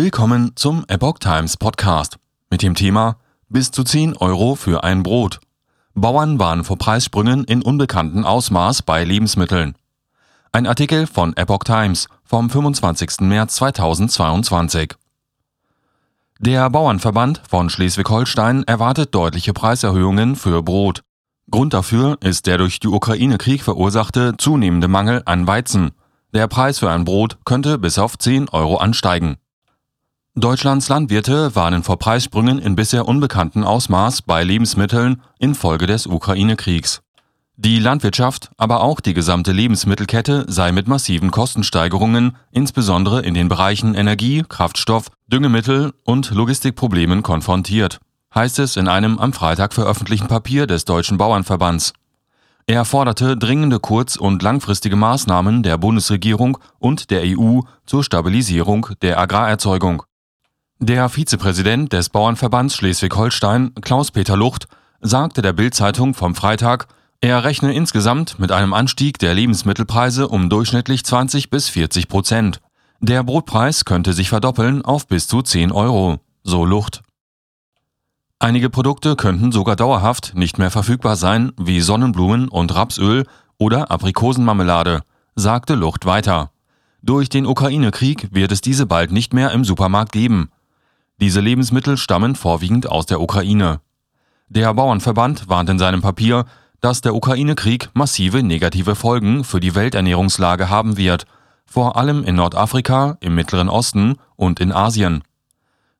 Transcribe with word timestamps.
Willkommen 0.00 0.52
zum 0.54 0.84
Epoch 0.86 1.18
Times 1.18 1.56
Podcast 1.56 2.18
mit 2.50 2.62
dem 2.62 2.76
Thema 2.76 3.16
Bis 3.48 3.72
zu 3.72 3.82
10 3.82 4.16
Euro 4.18 4.54
für 4.54 4.84
ein 4.84 5.02
Brot. 5.02 5.40
Bauern 5.92 6.38
warnen 6.38 6.62
vor 6.62 6.78
Preissprüngen 6.78 7.42
in 7.42 7.62
unbekanntem 7.62 8.24
Ausmaß 8.24 8.82
bei 8.82 9.02
Lebensmitteln. 9.02 9.74
Ein 10.52 10.68
Artikel 10.68 11.08
von 11.08 11.36
Epoch 11.36 11.64
Times 11.64 12.06
vom 12.22 12.48
25. 12.48 13.22
März 13.22 13.56
2022. 13.56 14.94
Der 16.38 16.70
Bauernverband 16.70 17.42
von 17.48 17.68
Schleswig-Holstein 17.68 18.62
erwartet 18.68 19.12
deutliche 19.16 19.52
Preiserhöhungen 19.52 20.36
für 20.36 20.62
Brot. 20.62 21.02
Grund 21.50 21.74
dafür 21.74 22.18
ist 22.20 22.46
der 22.46 22.58
durch 22.58 22.78
die 22.78 22.86
Ukraine-Krieg 22.86 23.64
verursachte 23.64 24.36
zunehmende 24.38 24.86
Mangel 24.86 25.22
an 25.24 25.48
Weizen. 25.48 25.90
Der 26.32 26.46
Preis 26.46 26.78
für 26.78 26.88
ein 26.88 27.04
Brot 27.04 27.38
könnte 27.44 27.78
bis 27.78 27.98
auf 27.98 28.16
10 28.16 28.48
Euro 28.50 28.76
ansteigen. 28.76 29.38
Deutschlands 30.40 30.88
Landwirte 30.88 31.56
warnen 31.56 31.82
vor 31.82 31.98
Preissprüngen 31.98 32.60
in 32.60 32.76
bisher 32.76 33.08
unbekanntem 33.08 33.64
Ausmaß 33.64 34.22
bei 34.22 34.44
Lebensmitteln 34.44 35.20
infolge 35.40 35.88
des 35.88 36.06
Ukraine-Kriegs. 36.06 37.00
Die 37.56 37.80
Landwirtschaft, 37.80 38.50
aber 38.56 38.82
auch 38.82 39.00
die 39.00 39.14
gesamte 39.14 39.50
Lebensmittelkette 39.50 40.44
sei 40.46 40.70
mit 40.70 40.86
massiven 40.86 41.32
Kostensteigerungen, 41.32 42.36
insbesondere 42.52 43.22
in 43.22 43.34
den 43.34 43.48
Bereichen 43.48 43.96
Energie, 43.96 44.44
Kraftstoff, 44.48 45.06
Düngemittel 45.26 45.92
und 46.04 46.30
Logistikproblemen 46.30 47.24
konfrontiert, 47.24 47.98
heißt 48.32 48.60
es 48.60 48.76
in 48.76 48.86
einem 48.86 49.18
am 49.18 49.32
Freitag 49.32 49.72
veröffentlichten 49.72 50.28
Papier 50.28 50.68
des 50.68 50.84
Deutschen 50.84 51.18
Bauernverbands. 51.18 51.94
Er 52.68 52.84
forderte 52.84 53.36
dringende 53.36 53.80
kurz- 53.80 54.16
und 54.16 54.42
langfristige 54.42 54.94
Maßnahmen 54.94 55.64
der 55.64 55.78
Bundesregierung 55.78 56.58
und 56.78 57.10
der 57.10 57.22
EU 57.24 57.62
zur 57.86 58.04
Stabilisierung 58.04 58.90
der 59.02 59.18
Agrarerzeugung. 59.18 60.04
Der 60.80 61.08
Vizepräsident 61.08 61.92
des 61.92 62.08
Bauernverbands 62.08 62.76
Schleswig-Holstein, 62.76 63.74
Klaus-Peter 63.80 64.36
Lucht, 64.36 64.68
sagte 65.00 65.42
der 65.42 65.52
Bild-Zeitung 65.52 66.14
vom 66.14 66.36
Freitag, 66.36 66.86
er 67.20 67.42
rechne 67.42 67.74
insgesamt 67.74 68.38
mit 68.38 68.52
einem 68.52 68.72
Anstieg 68.72 69.18
der 69.18 69.34
Lebensmittelpreise 69.34 70.28
um 70.28 70.48
durchschnittlich 70.48 71.04
20 71.04 71.50
bis 71.50 71.68
40 71.68 72.06
Prozent. 72.06 72.60
Der 73.00 73.24
Brotpreis 73.24 73.84
könnte 73.84 74.12
sich 74.12 74.28
verdoppeln 74.28 74.84
auf 74.84 75.08
bis 75.08 75.26
zu 75.26 75.42
10 75.42 75.72
Euro, 75.72 76.20
so 76.44 76.64
Lucht. 76.64 77.02
Einige 78.38 78.70
Produkte 78.70 79.16
könnten 79.16 79.50
sogar 79.50 79.74
dauerhaft 79.74 80.36
nicht 80.36 80.58
mehr 80.58 80.70
verfügbar 80.70 81.16
sein, 81.16 81.50
wie 81.56 81.80
Sonnenblumen 81.80 82.46
und 82.46 82.72
Rapsöl 82.72 83.26
oder 83.58 83.90
Aprikosenmarmelade, 83.90 85.02
sagte 85.34 85.74
Lucht 85.74 86.06
weiter. 86.06 86.52
Durch 87.02 87.28
den 87.28 87.46
Ukraine-Krieg 87.46 88.28
wird 88.32 88.52
es 88.52 88.60
diese 88.60 88.86
bald 88.86 89.10
nicht 89.10 89.34
mehr 89.34 89.50
im 89.50 89.64
Supermarkt 89.64 90.12
geben, 90.12 90.50
diese 91.20 91.40
Lebensmittel 91.40 91.96
stammen 91.96 92.34
vorwiegend 92.34 92.88
aus 92.88 93.06
der 93.06 93.20
Ukraine. 93.20 93.80
Der 94.48 94.72
Bauernverband 94.72 95.48
warnt 95.48 95.68
in 95.68 95.78
seinem 95.78 96.00
Papier, 96.00 96.44
dass 96.80 97.00
der 97.00 97.14
Ukraine-Krieg 97.14 97.90
massive 97.92 98.42
negative 98.42 98.94
Folgen 98.94 99.44
für 99.44 99.60
die 99.60 99.74
Welternährungslage 99.74 100.70
haben 100.70 100.96
wird, 100.96 101.24
vor 101.66 101.96
allem 101.96 102.24
in 102.24 102.36
Nordafrika, 102.36 103.18
im 103.20 103.34
Mittleren 103.34 103.68
Osten 103.68 104.16
und 104.36 104.60
in 104.60 104.72
Asien. 104.72 105.22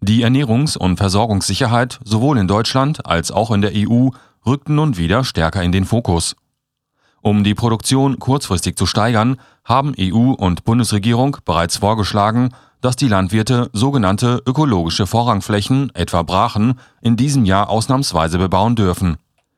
Die 0.00 0.24
Ernährungs- 0.24 0.76
und 0.76 0.98
Versorgungssicherheit 0.98 1.98
sowohl 2.04 2.38
in 2.38 2.46
Deutschland 2.46 3.06
als 3.06 3.32
auch 3.32 3.50
in 3.50 3.62
der 3.62 3.72
EU 3.74 4.10
rückten 4.44 4.76
nun 4.76 4.96
wieder 4.96 5.24
stärker 5.24 5.62
in 5.62 5.72
den 5.72 5.86
Fokus. 5.86 6.36
Um 7.26 7.42
die 7.42 7.56
Produktion 7.56 8.20
kurzfristig 8.20 8.76
zu 8.76 8.86
steigern, 8.86 9.40
haben 9.64 9.94
EU 9.98 10.30
und 10.30 10.62
Bundesregierung 10.62 11.38
bereits 11.44 11.78
vorgeschlagen, 11.78 12.50
dass 12.80 12.94
die 12.94 13.08
Landwirte 13.08 13.68
sogenannte 13.72 14.40
ökologische 14.46 15.08
Vorrangflächen, 15.08 15.92
etwa 15.96 16.22
Brachen, 16.22 16.78
in 17.02 17.16
diesem 17.16 17.44
Jahr 17.44 17.68
ausnahmsweise 17.68 18.38
bebauen 18.38 18.76
dürfen. 18.76 19.16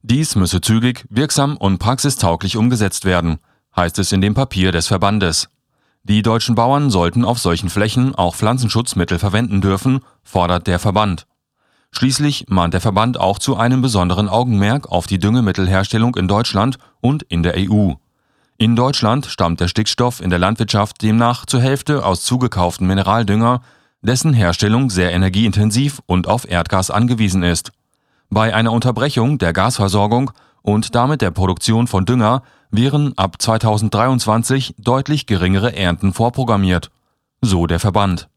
Dies 0.00 0.36
müsse 0.36 0.62
zügig, 0.62 1.04
wirksam 1.10 1.58
und 1.58 1.76
praxistauglich 1.76 2.56
umgesetzt 2.56 3.04
werden, 3.04 3.40
heißt 3.76 3.98
es 3.98 4.12
in 4.12 4.22
dem 4.22 4.32
Papier 4.32 4.72
des 4.72 4.86
Verbandes. 4.86 5.50
Die 6.02 6.22
deutschen 6.22 6.54
Bauern 6.54 6.88
sollten 6.88 7.26
auf 7.26 7.38
solchen 7.38 7.68
Flächen 7.68 8.14
auch 8.14 8.36
Pflanzenschutzmittel 8.36 9.18
verwenden 9.18 9.60
dürfen, 9.60 10.00
fordert 10.22 10.66
der 10.66 10.78
Verband. 10.78 11.26
Schließlich 11.92 12.46
mahnt 12.48 12.72
der 12.72 12.80
Verband 12.80 13.18
auch 13.18 13.38
zu 13.38 13.56
einem 13.56 13.82
besonderen 13.82 14.28
Augenmerk 14.28 14.88
auf 14.88 15.06
die 15.06 15.18
Düngemittelherstellung 15.18 16.16
in 16.16 16.28
Deutschland 16.28 16.78
und 17.00 17.24
in 17.24 17.42
der 17.42 17.54
EU. 17.58 17.92
In 18.56 18.76
Deutschland 18.76 19.26
stammt 19.26 19.60
der 19.60 19.68
Stickstoff 19.68 20.20
in 20.20 20.30
der 20.30 20.38
Landwirtschaft 20.38 21.02
demnach 21.02 21.46
zur 21.46 21.60
Hälfte 21.60 22.04
aus 22.04 22.22
zugekauften 22.22 22.86
Mineraldünger, 22.86 23.60
dessen 24.02 24.32
Herstellung 24.32 24.88
sehr 24.88 25.12
energieintensiv 25.12 26.00
und 26.06 26.26
auf 26.26 26.48
Erdgas 26.48 26.90
angewiesen 26.90 27.42
ist. 27.42 27.72
Bei 28.30 28.54
einer 28.54 28.72
Unterbrechung 28.72 29.38
der 29.38 29.52
Gasversorgung 29.52 30.30
und 30.62 30.94
damit 30.94 31.20
der 31.20 31.32
Produktion 31.32 31.86
von 31.86 32.06
Dünger 32.06 32.42
wären 32.70 33.12
ab 33.18 33.42
2023 33.42 34.76
deutlich 34.78 35.26
geringere 35.26 35.76
Ernten 35.76 36.12
vorprogrammiert, 36.12 36.90
so 37.42 37.66
der 37.66 37.80
Verband 37.80 38.29